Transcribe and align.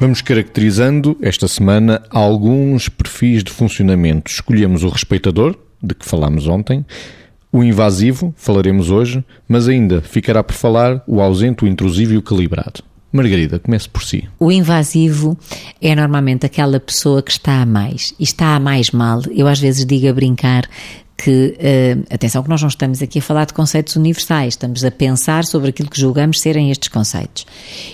Vamos 0.00 0.22
caracterizando 0.22 1.14
esta 1.20 1.46
semana 1.46 2.02
alguns 2.08 2.88
perfis 2.88 3.44
de 3.44 3.50
funcionamento. 3.50 4.30
Escolhemos 4.30 4.82
o 4.82 4.88
respeitador, 4.88 5.54
de 5.82 5.94
que 5.94 6.06
falámos 6.06 6.48
ontem, 6.48 6.86
o 7.52 7.62
invasivo, 7.62 8.32
falaremos 8.34 8.88
hoje, 8.88 9.22
mas 9.46 9.68
ainda 9.68 10.00
ficará 10.00 10.42
por 10.42 10.54
falar 10.54 11.04
o 11.06 11.20
ausente, 11.20 11.66
o 11.66 11.68
intrusivo 11.68 12.14
e 12.14 12.16
o 12.16 12.22
calibrado. 12.22 12.82
Margarida, 13.12 13.58
comece 13.58 13.90
por 13.90 14.02
si. 14.02 14.26
O 14.38 14.50
invasivo 14.50 15.36
é 15.82 15.94
normalmente 15.94 16.46
aquela 16.46 16.80
pessoa 16.80 17.22
que 17.22 17.32
está 17.32 17.60
a 17.60 17.66
mais 17.66 18.14
e 18.18 18.22
está 18.22 18.56
a 18.56 18.60
mais 18.60 18.92
mal. 18.92 19.20
Eu 19.30 19.46
às 19.46 19.60
vezes 19.60 19.84
digo 19.84 20.08
a 20.08 20.14
brincar 20.14 20.66
que, 21.22 21.54
uh, 21.58 22.06
atenção 22.08 22.42
que 22.42 22.48
nós 22.48 22.62
não 22.62 22.68
estamos 22.68 23.02
aqui 23.02 23.18
a 23.18 23.22
falar 23.22 23.44
de 23.44 23.52
conceitos 23.52 23.94
universais, 23.94 24.54
estamos 24.54 24.82
a 24.82 24.90
pensar 24.90 25.44
sobre 25.44 25.68
aquilo 25.68 25.90
que 25.90 26.00
julgamos 26.00 26.40
serem 26.40 26.70
estes 26.70 26.88
conceitos. 26.88 27.46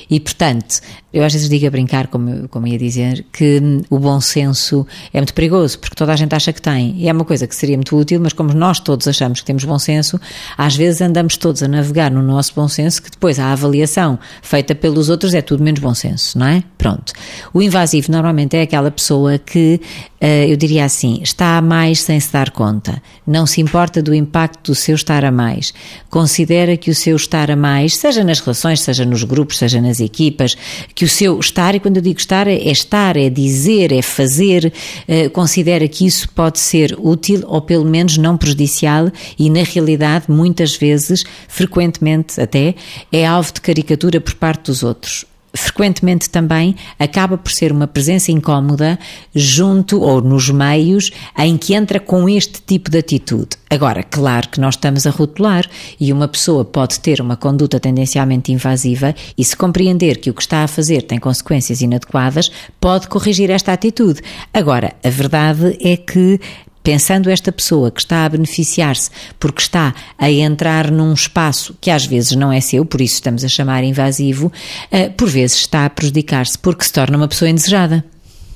E, 0.09 0.21
portanto, 0.21 0.81
eu 1.13 1.25
às 1.25 1.33
vezes 1.33 1.49
digo 1.49 1.67
a 1.67 1.71
brincar, 1.71 2.07
como, 2.07 2.47
como 2.49 2.69
ia 2.69 2.79
dizer, 2.79 3.25
que 3.33 3.59
hum, 3.61 3.81
o 3.91 3.99
bom 3.99 4.21
senso 4.21 4.87
é 5.13 5.19
muito 5.19 5.35
perigoso, 5.35 5.79
porque 5.81 5.97
toda 5.97 6.13
a 6.13 6.17
gente 6.17 6.35
acha 6.37 6.53
que 6.53 6.63
tem. 6.63 6.95
E 6.99 7.09
é 7.09 7.13
uma 7.13 7.25
coisa 7.25 7.49
que 7.49 7.57
seria 7.57 7.77
muito 7.77 7.97
útil, 7.97 8.21
mas 8.21 8.33
como 8.33 8.53
nós 8.53 8.79
todos 8.79 9.09
achamos 9.09 9.41
que 9.41 9.47
temos 9.47 9.65
bom 9.65 9.79
senso, 9.79 10.21
às 10.57 10.77
vezes 10.77 11.01
andamos 11.01 11.37
todos 11.37 11.65
a 11.65 11.69
navegar 11.69 12.13
no 12.13 12.23
nosso 12.23 12.53
bom 12.55 12.69
senso, 12.69 13.03
que 13.03 13.11
depois 13.11 13.41
a 13.41 13.51
avaliação 13.51 14.19
feita 14.41 14.73
pelos 14.73 15.09
outros 15.09 15.35
é 15.35 15.43
tudo 15.43 15.65
menos 15.65 15.81
bom 15.81 15.95
senso, 15.95 16.39
não 16.39 16.47
é? 16.47 16.63
Pronto. 16.79 17.13
O 17.53 17.61
invasivo 17.61 18.13
normalmente 18.13 18.57
é 18.57 18.63
aquela 18.63 18.91
pessoa 18.91 19.37
que, 19.37 19.81
uh, 20.23 20.27
eu 20.27 20.57
diria 20.57 20.85
assim, 20.85 21.21
está 21.23 21.61
mais 21.61 22.03
sem 22.03 22.21
se 22.21 22.33
dar 22.33 22.51
conta 22.51 23.03
não 23.27 23.47
se 23.47 23.61
importa 23.61 24.03
do 24.03 24.15
impacto 24.15 24.73
do 24.73 24.75
seu 24.75 24.95
estar 24.95 25.25
a 25.25 25.31
mais. 25.31 25.73
Considera 26.11 26.77
que 26.77 26.91
o 26.91 26.95
seu 26.95 27.17
estar 27.17 27.51
a 27.51 27.57
mais, 27.57 27.97
seja 27.97 28.25
nas 28.25 28.41
relações, 28.41 28.81
seja 28.81 29.05
nos 29.05 29.23
grupos, 29.23 29.59
seja 29.59 29.81
nas 29.81 30.01
equipas, 30.01 30.57
que 30.95 31.05
o 31.05 31.09
seu 31.09 31.39
estar, 31.39 31.75
e 31.75 31.81
quando 31.81 31.97
eu 31.97 32.03
digo 32.03 32.19
estar, 32.19 32.47
é 32.47 32.71
estar, 32.71 33.17
é 33.17 33.29
dizer, 33.31 33.93
é 33.93 34.03
fazer, 34.03 34.73
eh, 35.07 35.29
considera 35.29 35.87
que 35.87 36.07
isso 36.07 36.29
pode 36.31 36.59
ser 36.59 36.97
útil 36.99 37.43
ou 37.47 37.61
pelo 37.61 37.85
menos 37.85 38.17
não 38.17 38.37
prejudicial 38.37 39.11
e, 39.39 39.51
na 39.51 39.63
realidade, 39.63 40.27
muitas 40.29 40.77
vezes, 40.77 41.25
frequentemente 41.49 42.41
até, 42.41 42.75
é 43.13 43.27
alvo 43.27 43.53
de 43.53 43.61
caricatura 43.61 44.21
por 44.21 44.35
parte 44.35 44.67
dos 44.67 44.83
outros 44.83 45.25
frequentemente 45.57 46.31
também 46.31 46.77
acaba 46.99 47.37
por 47.39 47.51
ser 47.51 47.73
uma 47.73 47.87
presença 47.87 48.31
incómoda 48.31 48.99
junto 49.35 50.01
ou 50.01 50.21
nos 50.21 50.51
meios 50.51 51.11
em 51.39 51.57
que 51.57 51.75
entra 51.75 51.99
com 51.99 52.29
este 52.29 52.61
tipo 52.63 52.91
de 52.91 52.99
atitude. 52.99 53.51
Agora, 53.69 54.03
claro 54.03 54.49
que 54.49 54.61
nós 54.61 54.75
estamos 54.75 55.07
a 55.07 55.11
rotular 55.11 55.69
e 55.99 56.13
uma 56.13 56.29
pessoa 56.29 56.65
pode 56.65 57.01
ter 57.01 57.21
uma 57.21 57.37
conduta 57.37 57.81
tendencialmente 57.81 58.53
invasiva 58.53 59.15
e 59.37 59.45
se 59.45 59.57
compreender 59.57 60.19
que 60.19 60.31
o 60.31 60.35
que 60.35 60.43
está 60.43 60.63
a 60.63 60.69
fazer 60.69 61.03
tem 61.03 61.19
consequências 61.19 61.81
inadequadas, 61.81 62.51
pode 62.81 63.09
corrigir 63.09 63.51
esta 63.51 63.73
atitude. 63.73 64.21
Agora, 64.55 64.95
a 65.03 65.11
verdade 65.11 65.77
é 65.81 65.97
que 65.97 66.41
pensando 66.87 67.29
esta 67.29 67.51
pessoa 67.51 67.91
que 67.91 67.99
está 67.99 68.25
a 68.25 68.29
beneficiar-se 68.29 69.11
porque 69.41 69.61
está 69.61 69.93
a 70.17 70.31
entrar 70.31 70.89
num 70.89 71.13
espaço 71.13 71.77
que 71.81 71.91
às 71.91 72.07
vezes 72.07 72.37
não 72.37 72.53
é 72.53 72.61
seu, 72.61 72.85
por 72.85 73.01
isso 73.01 73.15
estamos 73.15 73.43
a 73.43 73.49
chamar 73.49 73.83
invasivo, 73.83 74.53
eh, 74.93 75.09
por 75.09 75.29
vezes 75.29 75.57
está 75.57 75.85
a 75.85 75.91
prejudicar-se 75.91 76.57
porque 76.57 76.85
se 76.85 76.93
torna 76.93 77.17
uma 77.17 77.27
pessoa 77.27 77.49
indesejada. 77.49 78.05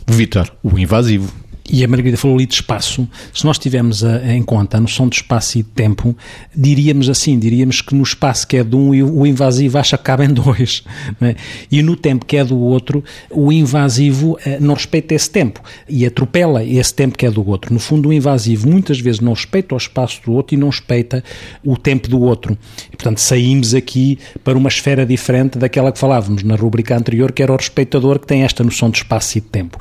Vitor, 0.07 0.49
o 0.63 0.79
invasivo 0.79 1.33
e 1.71 1.85
a 1.85 1.89
Margarida 1.89 2.17
falou 2.17 2.37
ali 2.37 2.47
de 2.47 2.55
espaço, 2.55 3.09
se 3.33 3.45
nós 3.45 3.59
tivermos 3.59 4.03
a, 4.03 4.17
a, 4.17 4.35
em 4.35 4.43
conta 4.43 4.77
a 4.77 4.81
noção 4.81 5.09
de 5.09 5.17
espaço 5.17 5.59
e 5.59 5.63
de 5.63 5.69
tempo, 5.69 6.17
diríamos 6.55 7.09
assim, 7.09 7.39
diríamos 7.39 7.81
que 7.81 7.95
no 7.95 8.03
espaço 8.03 8.47
que 8.47 8.57
é 8.57 8.65
de 8.65 8.75
um, 8.75 8.91
o 8.91 9.27
invasivo 9.27 9.79
acha 9.79 9.97
que 9.97 10.05
cabe 10.05 10.25
em 10.25 10.29
dois, 10.35 10.83
é? 11.21 11.37
e 11.71 11.83
no 11.83 11.95
tempo 11.95 12.27
que 12.27 12.37
é 12.37 12.45
do 12.45 12.59
outro, 12.59 13.05
o 13.31 13.53
invasivo 13.53 14.37
eh, 14.45 14.59
não 14.61 14.75
respeita 14.75 15.15
esse 15.15 15.31
tempo 15.31 15.63
e 15.89 16.05
atropela 16.05 16.65
esse 16.65 16.93
tempo 16.93 17.17
que 17.17 17.25
é 17.25 17.31
do 17.31 17.47
outro. 17.49 17.73
No 17.73 17.79
fundo, 17.79 18.09
o 18.09 18.13
invasivo 18.13 18.69
muitas 18.69 18.99
vezes 18.99 19.21
não 19.21 19.33
respeita 19.33 19.75
o 19.75 19.79
espaço 19.79 20.21
do 20.25 20.33
outro 20.33 20.55
e 20.55 20.59
não 20.59 20.69
respeita 20.69 21.23
o 21.65 21.77
tempo 21.77 22.09
do 22.09 22.21
outro. 22.21 22.59
E, 22.93 22.97
portanto, 22.97 23.19
saímos 23.19 23.75
aqui 23.75 24.19
para 24.43 24.59
uma 24.59 24.69
esfera 24.69 25.07
diferente 25.07 25.59
daquela 25.59 25.93
que 25.93 25.99
falávamos 25.99 26.43
na 26.43 26.57
rubrica 26.57 26.97
anterior, 26.97 27.33
que 27.33 27.43
era 27.43 27.53
o 27.53 27.57
respeitador 27.57 28.19
que 28.19 28.27
tem 28.27 28.43
esta 28.43 28.65
noção 28.65 28.91
de 28.91 28.99
espaço 28.99 29.39
e 29.39 29.41
de 29.41 29.47
tempo. 29.47 29.79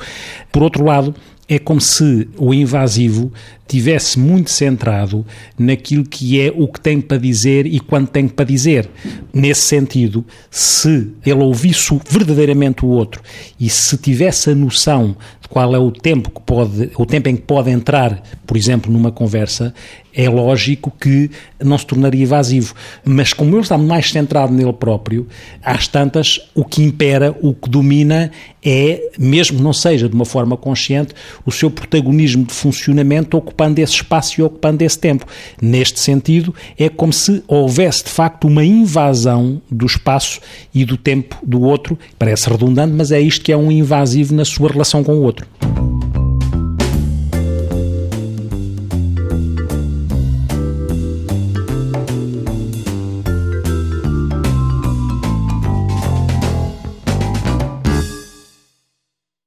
Por 0.52 0.64
outro 0.64 0.84
lado, 0.84 1.16
é 1.50 1.58
como 1.58 1.82
se 1.82 2.30
o 2.38 2.54
invasivo 2.54 3.34
tivesse 3.68 4.20
muito 4.20 4.52
centrado 4.52 5.26
naquilo 5.58 6.04
que 6.04 6.40
é 6.40 6.54
o 6.56 6.68
que 6.68 6.80
tem 6.80 7.02
para 7.02 7.18
dizer 7.18 7.66
e 7.66 7.80
quando 7.80 8.08
tem 8.08 8.28
para 8.28 8.46
dizer. 8.46 8.88
Nesse 9.34 9.62
sentido, 9.62 10.24
se 10.52 11.12
ele 11.26 11.42
ouvisse 11.42 12.00
verdadeiramente 12.08 12.86
o 12.86 12.90
outro 12.90 13.22
e 13.60 13.68
se 13.68 13.98
tivesse 13.98 14.52
a 14.52 14.56
noção 14.56 15.16
de 15.42 15.48
qual 15.48 15.76
é 15.76 15.80
o 15.80 15.92
tempo 15.92 16.30
que 16.30 16.42
pode, 16.42 16.92
o 16.96 17.06
tempo 17.06 17.30
em 17.30 17.36
que 17.36 17.42
pode 17.42 17.72
entrar, 17.72 18.22
por 18.46 18.56
exemplo, 18.56 18.92
numa 18.92 19.12
conversa, 19.12 19.74
é 20.14 20.30
lógico 20.30 20.92
que 20.92 21.30
não 21.64 21.78
se 21.78 21.86
tornaria 21.86 22.24
evasivo. 22.24 22.74
Mas 23.04 23.34
como 23.34 23.56
ele 23.56 23.62
está 23.62 23.78
mais 23.78 24.10
centrado 24.12 24.54
nele 24.54 24.74
próprio, 24.74 25.28
às 25.64 25.88
tantas, 25.88 26.40
o 26.56 26.64
que 26.64 26.82
impera, 26.84 27.36
o 27.42 27.54
que 27.54 27.70
domina 27.70 28.32
é, 28.64 29.10
mesmo 29.18 29.62
não 29.62 29.72
seja 29.72 30.10
de 30.10 30.16
uma 30.16 30.26
forma 30.26 30.58
consciente, 30.58 31.14
o 31.46 31.52
seu 31.52 31.70
protagonismo 31.70 32.44
de 32.44 32.54
funcionamento 32.54 33.38
ocupando 33.38 33.80
esse 33.80 33.94
espaço 33.94 34.40
e 34.40 34.44
ocupando 34.44 34.84
esse 34.84 35.00
tempo. 35.00 35.26
Neste 35.62 36.00
sentido, 36.00 36.54
é 36.78 36.90
como 36.90 37.14
se 37.14 37.44
houvesse 37.48 38.04
de 38.04 38.10
facto 38.10 38.48
uma 38.48 38.64
invasão 38.64 39.62
do 39.72 39.86
espaço 39.86 40.40
e 40.74 40.84
do 40.84 40.98
tempo 40.98 41.38
do 41.44 41.62
outro. 41.62 41.98
Parece 42.18 42.50
redundante, 42.50 42.94
mas 42.94 43.12
é 43.12 43.20
isto 43.20 43.44
que 43.44 43.52
é 43.52 43.58
um 43.58 43.72
invasivo 43.72 44.34
na 44.34 44.46
sua 44.46 44.70
relação 44.70 45.04
com 45.04 45.14
o 45.14 45.22
outro. 45.22 45.48